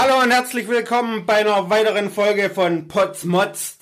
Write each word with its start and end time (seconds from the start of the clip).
Hallo 0.00 0.22
und 0.22 0.30
herzlich 0.30 0.68
willkommen 0.68 1.26
bei 1.26 1.38
einer 1.38 1.70
weiteren 1.70 2.08
Folge 2.08 2.50
von 2.50 2.86
Potsmods, 2.86 3.78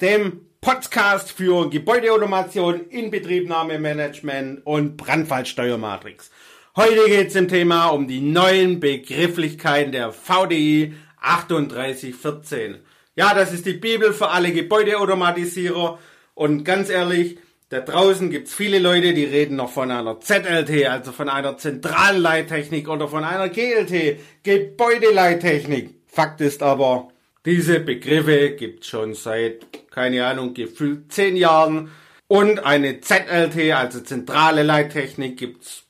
dem 0.00 0.46
Podcast 0.60 1.32
für 1.32 1.68
Gebäudeautomation, 1.68 2.88
Inbetriebnahmemanagement 2.88 4.64
und 4.64 4.96
Brandfallsteuermatrix. 4.96 6.30
Heute 6.76 7.06
geht 7.06 7.30
es 7.30 7.34
im 7.34 7.48
Thema 7.48 7.88
um 7.88 8.06
die 8.06 8.20
neuen 8.20 8.78
Begrifflichkeiten 8.78 9.90
der 9.90 10.12
VDI 10.12 10.94
3814. 11.20 12.76
Ja, 13.16 13.34
das 13.34 13.52
ist 13.52 13.66
die 13.66 13.72
Bibel 13.72 14.12
für 14.12 14.28
alle 14.28 14.52
Gebäudeautomatisierer 14.52 15.98
und 16.34 16.62
ganz 16.62 16.88
ehrlich, 16.88 17.36
da 17.70 17.80
draußen 17.80 18.30
gibt's 18.30 18.54
viele 18.54 18.78
Leute, 18.78 19.12
die 19.12 19.24
reden 19.24 19.56
noch 19.56 19.70
von 19.70 19.90
einer 19.90 20.20
ZLT, 20.20 20.86
also 20.86 21.12
von 21.12 21.28
einer 21.28 21.58
zentralen 21.58 22.22
Leittechnik 22.22 22.88
oder 22.88 23.08
von 23.08 23.24
einer 23.24 23.48
GLT, 23.50 24.18
Gebäudeleittechnik. 24.42 25.94
Fakt 26.06 26.40
ist 26.40 26.62
aber, 26.62 27.08
diese 27.44 27.80
Begriffe 27.80 28.50
gibt's 28.50 28.88
schon 28.88 29.14
seit, 29.14 29.66
keine 29.90 30.24
Ahnung, 30.24 30.54
gefühlt 30.54 31.12
zehn 31.12 31.36
Jahren. 31.36 31.90
Und 32.26 32.64
eine 32.64 33.00
ZLT, 33.00 33.72
also 33.72 34.00
zentrale 34.00 34.62
Leittechnik, 34.62 35.36
gibt's 35.36 35.84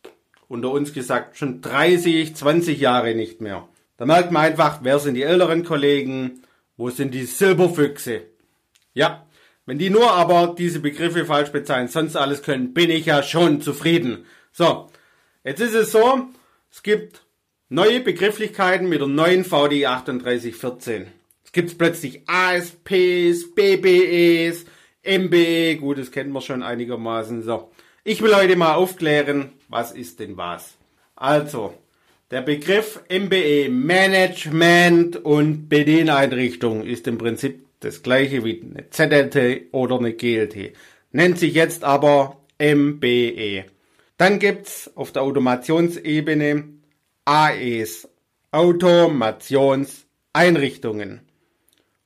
unter 0.48 0.70
uns 0.70 0.92
gesagt 0.92 1.36
schon 1.36 1.60
30, 1.60 2.34
20 2.34 2.80
Jahre 2.80 3.14
nicht 3.14 3.40
mehr. 3.40 3.68
Da 3.96 4.06
merkt 4.06 4.32
man 4.32 4.42
einfach, 4.42 4.80
wer 4.82 4.98
sind 4.98 5.14
die 5.14 5.22
älteren 5.22 5.64
Kollegen, 5.64 6.42
wo 6.76 6.90
sind 6.90 7.14
die 7.14 7.24
Silberfüchse. 7.24 8.22
Ja, 8.94 9.26
wenn 9.68 9.76
die 9.76 9.90
nur 9.90 10.10
aber 10.12 10.54
diese 10.56 10.80
Begriffe 10.80 11.26
falsch 11.26 11.50
bezeichnen, 11.50 11.88
sonst 11.88 12.16
alles 12.16 12.42
können, 12.42 12.72
bin 12.72 12.88
ich 12.88 13.04
ja 13.04 13.22
schon 13.22 13.60
zufrieden. 13.60 14.24
So, 14.50 14.88
jetzt 15.44 15.60
ist 15.60 15.74
es 15.74 15.92
so, 15.92 16.26
es 16.72 16.82
gibt 16.82 17.20
neue 17.68 18.00
Begrifflichkeiten 18.00 18.88
mit 18.88 19.02
der 19.02 19.08
neuen 19.08 19.44
VDI 19.44 19.82
3814. 19.82 21.08
Es 21.44 21.52
gibt 21.52 21.76
plötzlich 21.76 22.22
ASPs, 22.26 23.54
BBEs, 23.54 24.64
MBE, 25.04 25.76
gut, 25.76 25.98
das 25.98 26.12
kennen 26.12 26.32
wir 26.32 26.40
schon 26.40 26.62
einigermaßen. 26.62 27.42
So, 27.42 27.70
ich 28.04 28.22
will 28.22 28.34
heute 28.34 28.56
mal 28.56 28.72
aufklären, 28.72 29.52
was 29.68 29.92
ist 29.92 30.20
denn 30.20 30.38
was. 30.38 30.78
Also, 31.14 31.74
der 32.30 32.40
Begriff 32.40 33.02
MBE, 33.10 33.68
Management 33.68 35.16
und 35.16 35.68
Bedieneinrichtung, 35.68 36.84
ist 36.86 37.06
im 37.06 37.18
Prinzip 37.18 37.67
das 37.80 38.02
gleiche 38.02 38.44
wie 38.44 38.62
eine 38.62 38.90
ZLT 38.90 39.72
oder 39.72 39.98
eine 39.98 40.12
GLT. 40.14 40.74
Nennt 41.12 41.38
sich 41.38 41.54
jetzt 41.54 41.84
aber 41.84 42.36
MBE. 42.60 43.64
Dann 44.16 44.38
gibt's 44.38 44.90
auf 44.96 45.12
der 45.12 45.22
Automationsebene 45.22 46.64
AEs, 47.24 48.08
Automationseinrichtungen. 48.50 51.20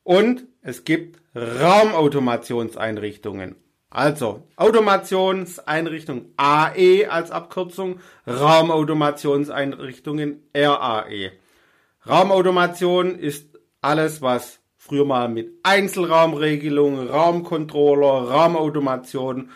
Und 0.04 0.44
es 0.62 0.84
gibt 0.84 1.20
Raumautomationseinrichtungen. 1.34 3.56
Also 3.88 4.46
Automationseinrichtung 4.56 6.26
AE 6.38 7.06
als 7.08 7.30
Abkürzung, 7.30 8.00
Raumautomationseinrichtungen 8.26 10.42
RAE. 10.54 11.32
Raumautomation 12.06 13.18
ist 13.18 13.52
alles, 13.82 14.22
was 14.22 14.61
früher 14.82 15.04
mal 15.04 15.28
mit 15.28 15.52
Einzelraumregelung, 15.62 17.06
Raumcontroller, 17.08 18.28
Raumautomation 18.28 19.50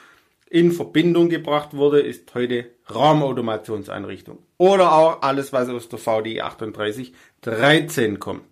in 0.49 0.71
Verbindung 0.71 1.29
gebracht 1.29 1.75
wurde, 1.75 2.01
ist 2.01 2.33
heute 2.33 2.67
Raumautomationseinrichtung. 2.95 4.39
Oder 4.57 4.93
auch 4.93 5.23
alles, 5.23 5.53
was 5.53 5.69
aus 5.69 5.89
der 5.89 5.99
VDI 5.99 6.37
3813 6.37 8.21
kommt. 8.21 8.45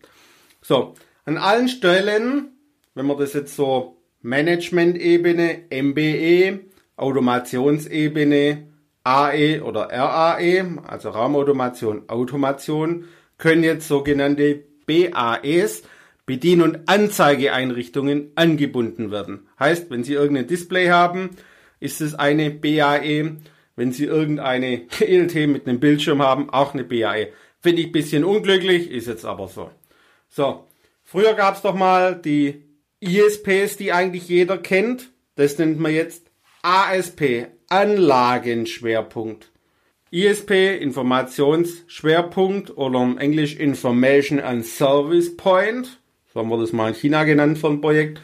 So, 0.63 0.95
an 1.25 1.37
allen 1.37 1.69
Stellen, 1.69 2.49
wenn 2.95 3.07
man 3.07 3.19
das 3.19 3.35
jetzt 3.35 3.55
so 3.55 3.99
Management-Ebene, 4.23 5.67
MBE, 5.71 6.59
Automationsebene, 6.97 8.67
AE 9.05 9.61
oder 9.61 9.91
RAE, 9.93 10.79
also 10.89 11.11
Raumautomation, 11.11 12.09
Automation, 12.09 13.05
können 13.39 13.63
jetzt 13.63 13.87
sogenannte 13.87 14.65
BAEs, 14.87 15.85
Bedien- 16.27 16.63
und 16.63 16.89
Anzeigeeinrichtungen 16.89 18.33
angebunden 18.35 19.11
werden. 19.11 19.49
Heißt, 19.59 19.91
wenn 19.91 20.05
Sie 20.05 20.15
irgendein 20.15 20.47
Display 20.47 20.89
haben, 20.89 21.31
ist 21.81 22.01
es 22.01 22.15
eine 22.15 22.51
BAE. 22.51 23.37
Wenn 23.77 23.93
Sie 23.93 24.05
irgendeine 24.05 24.83
ELT 25.01 25.35
mit 25.49 25.67
einem 25.67 25.81
Bildschirm 25.81 26.23
haben, 26.23 26.49
auch 26.51 26.73
eine 26.75 26.85
BAE. 26.85 27.29
Finde 27.61 27.83
ich 27.83 27.89
ein 27.89 27.93
bisschen 27.93 28.25
unglücklich, 28.25 28.91
ist 28.91 29.07
jetzt 29.07 29.25
aber 29.25 29.49
so. 29.49 29.71
So, 30.29 30.65
früher 31.03 31.35
gab 31.35 31.57
es 31.57 31.63
doch 31.63 31.75
mal 31.75 32.15
die 32.15 32.63
ISPs, 33.01 33.77
die 33.77 33.93
eigentlich 33.93 34.29
jeder 34.29 34.59
kennt. 34.59 35.11
Das 35.37 35.59
nennt 35.59 35.79
man 35.79 35.93
jetzt 35.93 36.31
ASP, 36.63 37.49
Anlagenschwerpunkt. 37.69 39.51
ISP, 40.11 40.77
Informationsschwerpunkt 40.79 42.77
oder 42.77 43.03
im 43.03 43.19
Englisch 43.19 43.57
Information 43.57 44.41
and 44.41 44.65
Service 44.65 45.37
Point 45.37 45.99
so 46.35 46.41
haben 46.41 46.49
wir 46.49 46.59
das 46.59 46.73
mal 46.73 46.89
in 46.89 46.95
China 46.95 47.23
genannt 47.23 47.59
von 47.59 47.81
Projekt, 47.81 48.21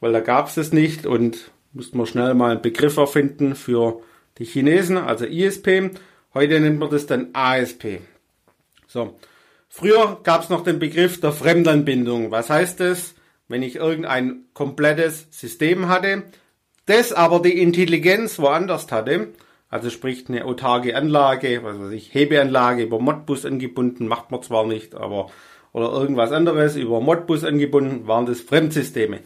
weil 0.00 0.12
da 0.12 0.20
gab 0.20 0.48
es 0.48 0.56
das 0.56 0.72
nicht 0.72 1.06
und 1.06 1.52
mussten 1.72 1.98
wir 1.98 2.06
schnell 2.06 2.34
mal 2.34 2.50
einen 2.50 2.62
Begriff 2.62 2.96
erfinden 2.96 3.54
für 3.54 4.02
die 4.38 4.44
Chinesen, 4.44 4.98
also 4.98 5.24
ISP. 5.24 5.90
Heute 6.34 6.58
nennt 6.58 6.80
man 6.80 6.90
das 6.90 7.06
dann 7.06 7.28
ASP. 7.32 8.00
So. 8.88 9.16
Früher 9.68 10.20
gab 10.22 10.42
es 10.42 10.50
noch 10.50 10.62
den 10.62 10.78
Begriff 10.78 11.20
der 11.20 11.32
Fremdanbindung. 11.32 12.30
Was 12.30 12.50
heißt 12.50 12.80
das? 12.80 13.14
Wenn 13.48 13.62
ich 13.62 13.76
irgendein 13.76 14.44
komplettes 14.52 15.28
System 15.30 15.88
hatte, 15.88 16.24
das 16.86 17.12
aber 17.12 17.40
die 17.40 17.60
Intelligenz 17.60 18.38
woanders 18.38 18.90
hatte, 18.90 19.28
also 19.68 19.90
sprich 19.90 20.28
eine 20.28 20.44
autarke 20.44 20.96
Anlage, 20.96 21.62
was 21.62 21.78
weiß 21.78 21.92
ich, 21.92 22.14
Hebeanlage 22.14 22.84
über 22.84 23.00
Modbus 23.00 23.44
angebunden, 23.44 24.06
macht 24.06 24.30
man 24.30 24.42
zwar 24.42 24.66
nicht, 24.66 24.94
aber 24.94 25.30
oder 25.74 25.92
irgendwas 25.92 26.32
anderes 26.32 26.76
über 26.76 27.02
Modbus 27.02 27.44
angebunden, 27.44 28.06
waren 28.06 28.24
das 28.24 28.40
Fremdsysteme. 28.40 29.18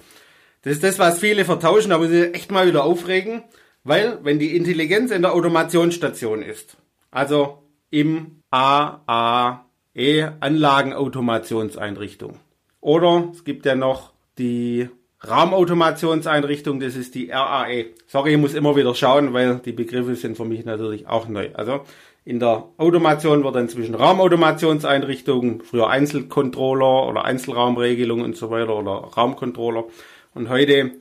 Das 0.63 0.73
ist 0.73 0.83
das, 0.83 0.99
was 0.99 1.21
viele 1.21 1.45
vertauschen, 1.45 1.91
da 1.91 1.99
muss 1.99 2.11
ich 2.11 2.35
echt 2.35 2.51
mal 2.51 2.67
wieder 2.67 2.83
aufregen, 2.83 3.45
weil 3.85 4.19
wenn 4.25 4.41
die 4.41 4.57
Intelligenz 4.57 5.13
in 5.13 5.23
der 5.23 5.35
Automationsstation 5.35 6.43
ist, 6.43 6.77
also 7.13 7.63
im 7.91 8.43
AAE 8.51 10.33
Anlagenautomationseinrichtung. 10.41 12.39
Oder 12.81 13.31
es 13.33 13.45
gibt 13.45 13.67
ja 13.67 13.75
noch 13.75 14.13
die 14.39 14.89
Raumautomationseinrichtung, 15.27 16.79
das 16.81 16.95
ist 16.95 17.15
die 17.15 17.31
RAE. 17.31 17.87
Sorry, 18.07 18.35
ich 18.35 18.39
muss 18.39 18.55
immer 18.55 18.77
wieder 18.77 18.95
schauen, 18.95 19.33
weil 19.33 19.57
die 19.59 19.73
Begriffe 19.73 20.15
sind 20.15 20.37
für 20.37 20.45
mich 20.45 20.65
natürlich 20.65 21.09
auch 21.09 21.27
neu. 21.27 21.51
Also 21.55 21.81
in 22.25 22.41
der 22.41 22.69
Automation 22.77 23.43
wird 23.43 23.57
dann 23.57 23.69
zwischen 23.69 23.95
Raumautomationseinrichtungen, 23.95 25.63
früher 25.63 25.89
Einzelcontroller 25.89 27.09
oder 27.09 27.25
Einzelraumregelung 27.25 28.21
und 28.21 28.37
so 28.37 28.51
weiter 28.51 28.77
oder 28.77 28.93
Raumcontroller. 28.93 29.85
Und 30.35 30.49
heute 30.49 30.93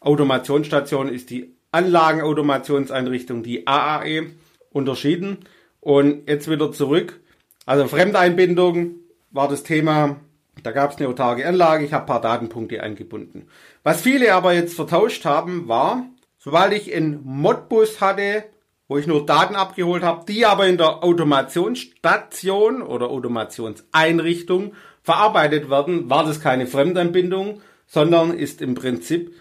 Automationsstation 0.00 1.08
ist 1.08 1.30
die 1.30 1.54
Anlagenautomationseinrichtung, 1.72 3.42
die 3.42 3.66
AAE, 3.66 4.26
unterschieden. 4.70 5.38
Und 5.80 6.28
jetzt 6.28 6.50
wieder 6.50 6.70
zurück. 6.72 7.20
Also 7.64 7.86
Fremdeinbindung 7.88 8.96
war 9.30 9.48
das 9.48 9.62
Thema. 9.62 10.20
Da 10.62 10.72
gab 10.72 10.92
es 10.92 10.98
eine 10.98 11.08
autarke 11.08 11.46
Anlage. 11.46 11.84
Ich 11.84 11.92
habe 11.92 12.04
ein 12.04 12.06
paar 12.06 12.20
Datenpunkte 12.20 12.82
eingebunden. 12.82 13.48
Was 13.82 14.00
viele 14.00 14.34
aber 14.34 14.52
jetzt 14.52 14.74
vertauscht 14.74 15.24
haben, 15.24 15.68
war, 15.68 16.06
sobald 16.38 16.72
ich 16.72 16.94
einen 16.94 17.20
Modbus 17.24 18.00
hatte, 18.00 18.44
wo 18.88 18.98
ich 18.98 19.06
nur 19.06 19.26
Daten 19.26 19.56
abgeholt 19.56 20.02
habe, 20.02 20.24
die 20.26 20.46
aber 20.46 20.66
in 20.66 20.78
der 20.78 21.02
Automationsstation 21.02 22.82
oder 22.82 23.10
Automationseinrichtung 23.10 24.74
verarbeitet 25.02 25.70
werden, 25.70 26.08
war 26.08 26.24
das 26.24 26.40
keine 26.40 26.66
Fremdanbindung, 26.66 27.60
sondern 27.86 28.32
ist 28.32 28.60
im 28.62 28.74
Prinzip 28.74 29.34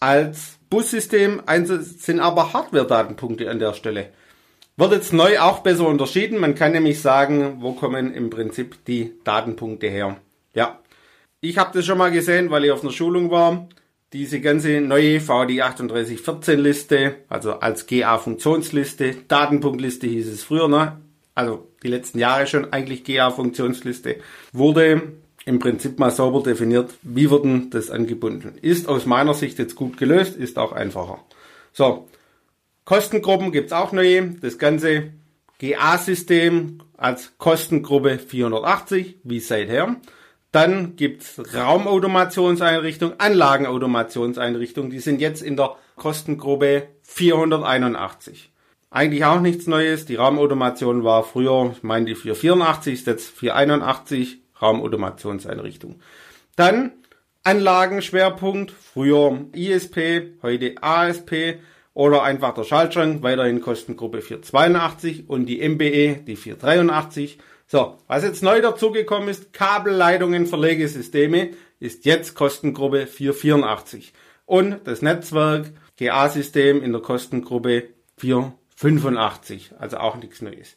als 0.00 0.58
Bussystem 0.68 1.42
sind 1.98 2.18
aber 2.18 2.52
Hardware-Datenpunkte 2.52 3.48
an 3.48 3.58
der 3.58 3.74
Stelle. 3.74 4.08
Wird 4.76 4.92
jetzt 4.92 5.12
neu 5.12 5.38
auch 5.38 5.60
besser 5.60 5.86
unterschieden. 5.86 6.40
Man 6.40 6.54
kann 6.54 6.72
nämlich 6.72 7.00
sagen, 7.00 7.58
wo 7.60 7.72
kommen 7.72 8.12
im 8.14 8.30
Prinzip 8.30 8.84
die 8.86 9.12
Datenpunkte 9.22 9.88
her. 9.88 10.16
Ja, 10.54 10.80
ich 11.40 11.58
habe 11.58 11.70
das 11.72 11.86
schon 11.86 11.98
mal 11.98 12.10
gesehen, 12.10 12.50
weil 12.50 12.64
ich 12.64 12.70
auf 12.70 12.82
einer 12.82 12.92
Schulung 12.92 13.30
war 13.30 13.68
diese 14.12 14.40
ganze 14.40 14.80
neue 14.80 15.20
VDI 15.20 15.58
3814 15.60 16.58
Liste, 16.58 17.16
also 17.28 17.54
als 17.60 17.86
GA-Funktionsliste, 17.86 19.16
Datenpunktliste 19.26 20.06
hieß 20.06 20.28
es 20.28 20.44
früher, 20.44 20.68
ne? 20.68 21.00
also 21.34 21.68
die 21.82 21.88
letzten 21.88 22.18
Jahre 22.18 22.46
schon 22.46 22.72
eigentlich 22.72 23.04
GA-Funktionsliste, 23.04 24.16
wurde 24.52 25.14
im 25.44 25.58
Prinzip 25.58 25.98
mal 25.98 26.10
sauber 26.10 26.42
definiert, 26.42 26.92
wie 27.02 27.30
wird 27.30 27.44
denn 27.44 27.70
das 27.70 27.90
angebunden. 27.90 28.58
Ist 28.60 28.86
aus 28.86 29.06
meiner 29.06 29.34
Sicht 29.34 29.58
jetzt 29.58 29.74
gut 29.74 29.96
gelöst, 29.96 30.36
ist 30.36 30.58
auch 30.58 30.72
einfacher. 30.72 31.18
So, 31.72 32.06
Kostengruppen 32.84 33.50
gibt's 33.50 33.72
auch 33.72 33.92
neue. 33.92 34.34
Das 34.40 34.58
Ganze 34.58 35.12
GA-System 35.58 36.80
als 36.96 37.32
Kostengruppe 37.38 38.18
480, 38.18 39.16
wie 39.24 39.40
seither. 39.40 39.96
Dann 40.52 40.96
gibt's 40.96 41.40
Raumautomationseinrichtung, 41.54 43.14
Anlagenautomationseinrichtung, 43.18 44.90
die 44.90 45.00
sind 45.00 45.20
jetzt 45.20 45.42
in 45.42 45.56
der 45.56 45.76
Kostengruppe 45.96 46.88
481. 47.02 48.52
Eigentlich 48.90 49.24
auch 49.24 49.40
nichts 49.40 49.66
Neues. 49.66 50.04
Die 50.04 50.16
Raumautomation 50.16 51.04
war 51.04 51.24
früher, 51.24 51.72
ich 51.74 51.82
meine 51.82 52.04
die 52.04 52.14
484, 52.14 52.92
ist 52.92 53.06
jetzt 53.06 53.30
481 53.30 54.42
Raumautomationseinrichtung. 54.60 56.00
Dann 56.56 56.92
Anlagenschwerpunkt, 57.44 58.70
früher 58.70 59.46
ISP, 59.52 60.34
heute 60.42 60.74
ASP 60.82 61.60
oder 61.94 62.22
einfach 62.22 62.52
der 62.52 62.64
Schaltschrank, 62.64 63.22
weiterhin 63.22 63.62
Kostengruppe 63.62 64.20
482 64.20 65.28
und 65.28 65.46
die 65.46 65.66
MBE, 65.66 66.22
die 66.26 66.36
483. 66.36 67.38
So, 67.72 67.96
was 68.06 68.22
jetzt 68.22 68.42
neu 68.42 68.60
dazugekommen 68.60 69.30
ist, 69.30 69.54
Kabelleitungen, 69.54 70.44
Verlegesysteme, 70.44 71.52
ist 71.80 72.04
jetzt 72.04 72.34
Kostengruppe 72.34 73.06
484. 73.06 74.12
Und 74.44 74.80
das 74.84 75.00
Netzwerk 75.00 75.72
GA-System 75.96 76.82
in 76.82 76.92
der 76.92 77.00
Kostengruppe 77.00 77.84
4 78.18 78.52
85, 78.76 79.72
also 79.78 79.96
auch 79.96 80.16
nichts 80.16 80.42
Neues. 80.42 80.76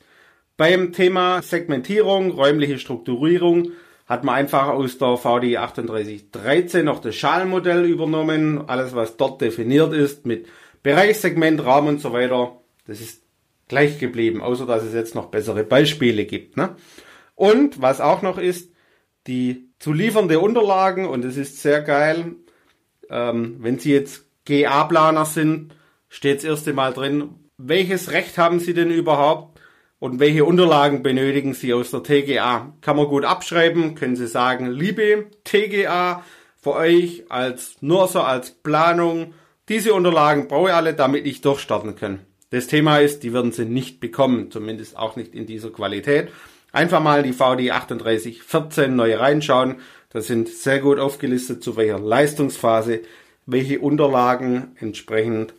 Beim 0.56 0.94
Thema 0.94 1.42
Segmentierung, 1.42 2.32
räumliche 2.32 2.80
Strukturierung 2.80 3.74
hat 4.06 4.24
man 4.24 4.36
einfach 4.36 4.70
aus 4.70 4.98
der 4.98 5.18
VDI 5.18 5.56
3813 5.56 6.86
noch 6.86 7.00
das 7.02 7.18
Schalenmodell 7.18 7.84
übernommen. 7.84 8.70
Alles, 8.70 8.96
was 8.96 9.18
dort 9.18 9.42
definiert 9.42 9.92
ist 9.92 10.26
mit 10.26 10.48
Bereichssegment, 10.82 11.66
Raum 11.66 11.88
und 11.88 12.00
so 12.00 12.14
weiter, 12.14 12.62
das 12.88 13.02
ist 13.02 13.25
gleich 13.68 14.00
geblieben, 14.00 14.42
außer 14.42 14.66
dass 14.66 14.84
es 14.84 14.94
jetzt 14.94 15.16
noch 15.16 15.28
bessere 15.28 15.64
Beispiele 15.64 16.26
gibt. 16.26 16.58
Ne? 16.58 16.76
Und 17.36 17.82
was 17.82 18.02
auch 18.02 18.22
noch 18.22 18.38
ist, 18.38 18.72
die 19.28 19.70
zu 19.80 19.92
liefernde 19.92 20.40
Unterlagen, 20.40 21.08
und 21.08 21.24
das 21.24 21.38
ist 21.38 21.62
sehr 21.62 21.82
geil, 21.82 22.36
ähm, 23.10 23.58
wenn 23.60 23.80
Sie 23.80 23.92
jetzt 23.92 24.26
GA-Planer 24.46 25.26
sind, 25.26 25.76
steht 26.10 26.38
das 26.38 26.44
erste 26.44 26.74
Mal 26.74 26.94
drin, 26.94 27.30
welches 27.58 28.12
Recht 28.12 28.38
haben 28.38 28.60
Sie 28.60 28.74
denn 28.74 28.92
überhaupt 28.92 29.60
und 30.00 30.20
welche 30.20 30.46
Unterlagen 30.46 31.04
benötigen 31.04 31.54
Sie 31.54 31.74
aus 31.74 31.92
der 31.92 32.04
TGA? 32.04 32.74
Kann 32.82 32.98
man 32.98 33.08
gut 33.08 33.26
abschreiben, 33.26 33.96
können 33.96 34.16
Sie 34.16 34.28
sagen, 34.28 34.68
liebe 34.68 35.28
TGA, 35.44 36.24
für 36.62 36.74
euch 36.74 37.26
als 37.30 37.78
nur 37.82 38.08
so 38.08 38.22
als 38.22 38.52
Planung, 38.52 39.34
diese 39.70 39.94
Unterlagen 39.94 40.48
brauche 40.48 40.70
ich 40.70 40.76
alle, 40.76 40.94
damit 40.94 41.26
ich 41.26 41.42
durchstarten 41.42 41.96
kann. 41.96 42.20
Das 42.56 42.68
Thema 42.68 43.00
ist, 43.00 43.24
die 43.24 43.34
werden 43.34 43.52
Sie 43.52 43.66
nicht 43.66 44.00
bekommen, 44.00 44.50
zumindest 44.50 44.96
auch 44.96 45.18
nicht 45.18 45.36
in 45.36 45.46
dieser 45.46 45.72
Qualität. 45.72 46.30
Einfach 46.72 47.02
mal 47.02 47.22
die 47.22 47.34
VD 47.34 47.70
3814 47.70 48.96
neu 48.96 49.14
reinschauen. 49.18 49.82
Da 50.10 50.22
sind 50.22 50.48
sehr 50.48 50.80
gut 50.80 50.98
aufgelistet, 50.98 51.62
zu 51.62 51.76
welcher 51.76 52.00
Leistungsphase 52.00 53.02
welche 53.46 53.82
Unterlagen 53.82 54.70
entsprechend 54.80 55.54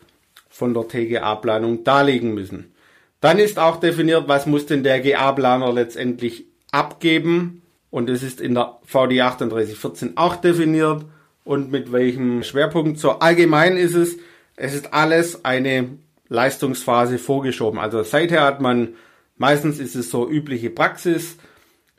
von 0.48 0.72
der 0.72 0.88
TGA-Planung 0.88 1.84
darlegen 1.84 2.32
müssen. 2.32 2.72
Dann 3.20 3.38
ist 3.38 3.58
auch 3.58 3.76
definiert, 3.76 4.26
was 4.26 4.46
muss 4.46 4.64
denn 4.64 4.82
der 4.82 5.00
GA-Planer 5.00 5.74
letztendlich 5.74 6.46
abgeben. 6.72 7.60
Und 7.90 8.08
es 8.08 8.22
ist 8.22 8.40
in 8.40 8.54
der 8.54 8.78
VD 8.86 9.20
3814 9.20 10.16
auch 10.16 10.36
definiert 10.36 11.04
und 11.44 11.70
mit 11.70 11.92
welchem 11.92 12.42
Schwerpunkt. 12.42 12.98
So 12.98 13.18
allgemein 13.18 13.76
ist 13.76 13.94
es, 13.94 14.16
es 14.56 14.74
ist 14.74 14.94
alles 14.94 15.44
eine 15.44 15.98
Leistungsphase 16.28 17.18
vorgeschoben. 17.18 17.78
Also 17.78 18.02
seither 18.02 18.42
hat 18.42 18.60
man, 18.60 18.94
meistens 19.36 19.78
ist 19.78 19.94
es 19.94 20.10
so 20.10 20.28
übliche 20.28 20.70
Praxis, 20.70 21.36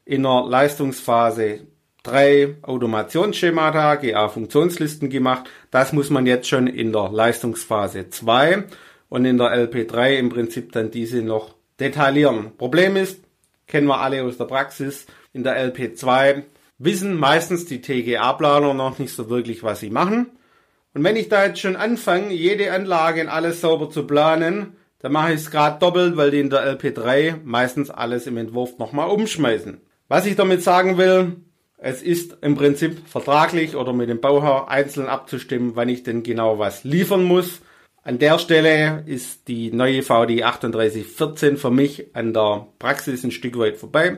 in 0.05 0.23
der 0.23 0.45
Leistungsphase 0.45 1.67
drei 2.03 2.55
Automationsschemata, 2.61 3.95
GA-Funktionslisten 3.95 5.09
gemacht. 5.09 5.49
Das 5.71 5.91
muss 5.91 6.09
man 6.09 6.25
jetzt 6.25 6.47
schon 6.47 6.67
in 6.67 6.93
der 6.93 7.09
Leistungsphase 7.09 8.09
2 8.09 8.63
und 9.09 9.25
in 9.25 9.37
der 9.37 9.47
LP3 9.47 10.15
im 10.15 10.29
Prinzip 10.29 10.71
dann 10.71 10.91
diese 10.91 11.21
noch 11.21 11.55
detaillieren. 11.79 12.55
Problem 12.57 12.95
ist, 12.95 13.19
kennen 13.67 13.87
wir 13.87 13.99
alle 13.99 14.23
aus 14.23 14.37
der 14.37 14.45
Praxis, 14.45 15.05
in 15.33 15.43
der 15.43 15.57
LP2 15.71 16.43
wissen 16.79 17.15
meistens 17.15 17.65
die 17.65 17.81
TGA-Planer 17.81 18.73
noch 18.73 18.99
nicht 18.99 19.13
so 19.13 19.29
wirklich, 19.29 19.63
was 19.63 19.81
sie 19.81 19.89
machen. 19.89 20.27
Und 20.97 21.03
wenn 21.03 21.15
ich 21.15 21.29
da 21.29 21.45
jetzt 21.45 21.59
schon 21.59 21.75
anfange, 21.75 22.33
jede 22.33 22.71
Anlage 22.71 23.21
und 23.21 23.27
alles 23.27 23.61
sauber 23.61 23.91
zu 23.91 24.07
planen, 24.07 24.77
dann 24.97 25.11
mache 25.11 25.33
ich 25.33 25.41
es 25.41 25.51
gerade 25.51 25.77
doppelt, 25.77 26.17
weil 26.17 26.31
die 26.31 26.39
in 26.39 26.49
der 26.49 26.75
LP3 26.75 27.35
meistens 27.43 27.91
alles 27.91 28.25
im 28.25 28.35
Entwurf 28.35 28.79
nochmal 28.79 29.07
umschmeißen. 29.09 29.79
Was 30.07 30.25
ich 30.25 30.35
damit 30.35 30.63
sagen 30.63 30.97
will, 30.97 31.35
es 31.77 32.01
ist 32.01 32.37
im 32.41 32.55
Prinzip 32.55 33.07
vertraglich 33.07 33.75
oder 33.75 33.93
mit 33.93 34.09
dem 34.09 34.21
Bauherr 34.21 34.69
einzeln 34.69 35.05
abzustimmen, 35.05 35.75
wann 35.75 35.87
ich 35.87 36.01
denn 36.01 36.23
genau 36.23 36.57
was 36.57 36.83
liefern 36.83 37.23
muss. 37.23 37.61
An 38.01 38.17
der 38.17 38.39
Stelle 38.39 39.03
ist 39.05 39.47
die 39.47 39.71
neue 39.71 40.01
VD 40.01 40.41
3814 40.41 41.57
für 41.57 41.69
mich 41.69 42.15
an 42.15 42.33
der 42.33 42.69
Praxis 42.79 43.23
ein 43.23 43.29
Stück 43.29 43.59
weit 43.59 43.77
vorbei. 43.77 44.17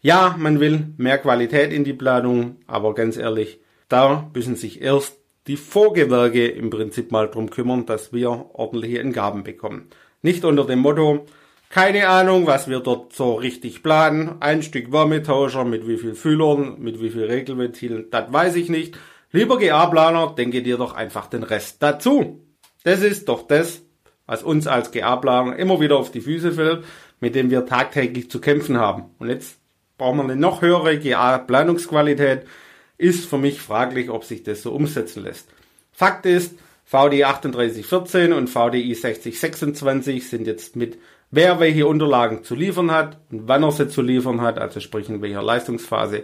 Ja, 0.00 0.34
man 0.36 0.58
will 0.58 0.88
mehr 0.96 1.18
Qualität 1.18 1.72
in 1.72 1.84
die 1.84 1.94
Planung, 1.94 2.56
aber 2.66 2.96
ganz 2.96 3.16
ehrlich, 3.16 3.60
da 3.88 4.28
müssen 4.34 4.56
sich 4.56 4.82
erst 4.82 5.18
die 5.46 5.56
Vorgewerke 5.56 6.46
im 6.48 6.70
Prinzip 6.70 7.12
mal 7.12 7.28
drum 7.28 7.50
kümmern, 7.50 7.86
dass 7.86 8.12
wir 8.12 8.46
ordentliche 8.52 8.98
Entgaben 8.98 9.44
bekommen. 9.44 9.88
Nicht 10.22 10.44
unter 10.44 10.64
dem 10.64 10.80
Motto, 10.80 11.26
keine 11.68 12.08
Ahnung, 12.08 12.46
was 12.46 12.68
wir 12.68 12.80
dort 12.80 13.12
so 13.12 13.34
richtig 13.34 13.82
planen. 13.82 14.36
Ein 14.40 14.62
Stück 14.62 14.92
Wärmetauscher 14.92 15.64
mit 15.64 15.86
wie 15.86 15.98
viel 15.98 16.14
Fühlern, 16.14 16.76
mit 16.78 17.00
wie 17.00 17.10
viel 17.10 17.24
Regelventilen, 17.24 18.06
das 18.10 18.32
weiß 18.32 18.56
ich 18.56 18.68
nicht. 18.68 18.96
Lieber 19.32 19.58
GA-Planer, 19.58 20.34
denke 20.36 20.62
dir 20.62 20.78
doch 20.78 20.94
einfach 20.94 21.26
den 21.26 21.42
Rest 21.42 21.82
dazu. 21.82 22.42
Das 22.84 23.02
ist 23.02 23.28
doch 23.28 23.46
das, 23.46 23.82
was 24.26 24.42
uns 24.42 24.66
als 24.66 24.92
GA-Planer 24.92 25.56
immer 25.56 25.80
wieder 25.80 25.96
auf 25.96 26.10
die 26.10 26.20
Füße 26.20 26.52
fällt, 26.52 26.84
mit 27.20 27.34
dem 27.34 27.50
wir 27.50 27.66
tagtäglich 27.66 28.30
zu 28.30 28.40
kämpfen 28.40 28.78
haben. 28.78 29.10
Und 29.18 29.28
jetzt 29.28 29.58
brauchen 29.98 30.18
wir 30.18 30.24
eine 30.24 30.36
noch 30.36 30.62
höhere 30.62 30.98
GA-Planungsqualität. 30.98 32.46
Ist 32.98 33.26
für 33.26 33.38
mich 33.38 33.60
fraglich, 33.60 34.10
ob 34.10 34.24
sich 34.24 34.42
das 34.42 34.62
so 34.62 34.72
umsetzen 34.72 35.22
lässt. 35.22 35.48
Fakt 35.92 36.26
ist, 36.26 36.54
VDI 36.84 37.22
3814 37.22 38.32
und 38.32 38.48
VDI 38.48 38.94
6026 38.94 40.28
sind 40.28 40.46
jetzt 40.46 40.76
mit 40.76 40.98
wer 41.30 41.58
welche 41.58 41.86
Unterlagen 41.86 42.44
zu 42.44 42.54
liefern 42.54 42.90
hat 42.90 43.18
und 43.30 43.48
wann 43.48 43.62
er 43.62 43.72
sie 43.72 43.88
zu 43.88 44.02
liefern 44.02 44.40
hat, 44.40 44.58
also 44.58 44.80
sprich 44.80 45.08
in 45.08 45.22
welcher 45.22 45.42
Leistungsphase, 45.42 46.22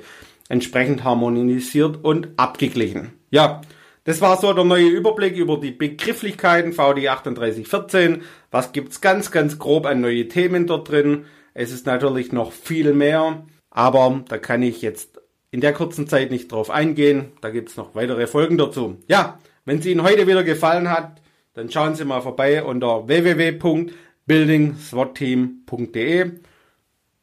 entsprechend 0.48 1.04
harmonisiert 1.04 2.04
und 2.04 2.28
abgeglichen. 2.36 3.12
Ja, 3.30 3.62
das 4.04 4.20
war 4.20 4.36
so 4.36 4.52
der 4.52 4.64
neue 4.64 4.88
Überblick 4.88 5.36
über 5.36 5.58
die 5.58 5.70
Begrifflichkeiten 5.70 6.72
VD 6.72 7.06
3814. 7.06 8.22
Was 8.50 8.72
gibt's 8.72 9.00
ganz, 9.00 9.30
ganz 9.30 9.58
grob 9.58 9.86
an 9.86 10.00
neue 10.00 10.28
Themen 10.28 10.66
dort 10.66 10.90
drin? 10.90 11.24
Es 11.54 11.72
ist 11.72 11.86
natürlich 11.86 12.32
noch 12.32 12.52
viel 12.52 12.94
mehr, 12.94 13.46
aber 13.70 14.24
da 14.28 14.38
kann 14.38 14.62
ich 14.62 14.82
jetzt 14.82 15.21
in 15.52 15.60
der 15.60 15.72
kurzen 15.72 16.08
Zeit 16.08 16.32
nicht 16.32 16.50
drauf 16.50 16.70
eingehen. 16.70 17.30
Da 17.40 17.50
gibt's 17.50 17.76
noch 17.76 17.94
weitere 17.94 18.26
Folgen 18.26 18.58
dazu. 18.58 18.96
Ja, 19.06 19.38
wenn 19.64 19.78
es 19.78 19.86
Ihnen 19.86 20.02
heute 20.02 20.26
wieder 20.26 20.42
gefallen 20.42 20.90
hat, 20.90 21.22
dann 21.54 21.70
schauen 21.70 21.94
Sie 21.94 22.04
mal 22.04 22.22
vorbei 22.22 22.64
unter 22.64 23.06
www 23.06 23.92
buildingswatteam.de. 24.26 26.32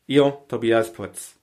Ihr 0.07 0.37
Tobias 0.47 0.93
Potz. 0.93 1.38